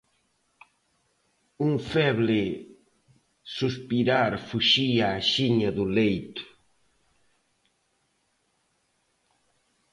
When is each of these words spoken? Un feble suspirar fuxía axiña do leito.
Un 1.67 1.73
feble 1.91 2.39
suspirar 3.57 4.31
fuxía 4.47 5.07
axiña 5.19 5.69
do 5.77 5.85
leito. 5.97 6.43